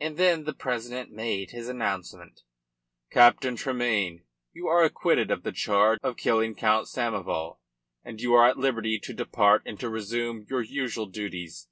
And 0.00 0.16
then 0.16 0.44
the 0.44 0.54
president 0.54 1.10
made 1.10 1.50
his 1.50 1.68
announcement 1.68 2.40
"Captain 3.10 3.54
Tremayne, 3.54 4.24
you 4.54 4.66
are 4.66 4.82
acquitted 4.82 5.30
of 5.30 5.42
the 5.42 5.52
charge 5.52 5.98
of 6.02 6.16
killing 6.16 6.54
Count 6.54 6.86
Samoval, 6.86 7.58
and 8.02 8.18
you 8.18 8.32
are 8.32 8.48
at 8.48 8.56
liberty 8.56 8.98
to 9.00 9.12
depart 9.12 9.60
and 9.66 9.78
to 9.78 9.90
resume 9.90 10.46
your 10.48 10.62
usual 10.62 11.04
duties. 11.04 11.68